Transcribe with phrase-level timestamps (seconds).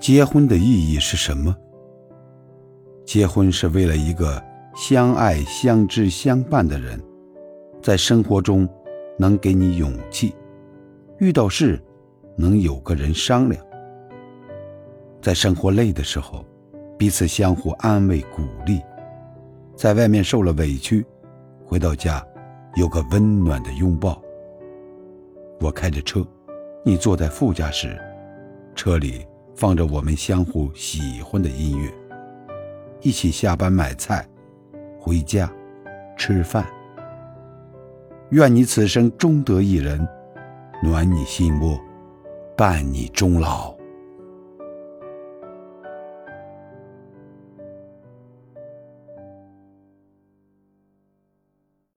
[0.00, 1.54] 结婚的意义是什么？
[3.04, 4.42] 结婚是为了一个
[4.76, 7.02] 相爱、相知、相伴的人，
[7.82, 8.68] 在生活中
[9.18, 10.34] 能给你勇气，
[11.18, 11.82] 遇到事
[12.36, 13.60] 能有个人商量，
[15.20, 16.44] 在生活累的时候，
[16.96, 18.80] 彼此相互安慰鼓励，
[19.74, 21.04] 在外面受了委屈，
[21.66, 22.24] 回到家
[22.76, 24.22] 有个温暖的拥抱。
[25.60, 26.24] 我开着车，
[26.84, 28.00] 你坐在副驾驶，
[28.76, 29.26] 车里。
[29.58, 31.92] 放着我们相互喜欢的音乐，
[33.00, 34.24] 一起下班买菜，
[35.00, 35.52] 回家
[36.16, 36.64] 吃饭。
[38.30, 40.06] 愿你此生终得一人，
[40.80, 41.76] 暖你心窝，
[42.56, 43.77] 伴你终老。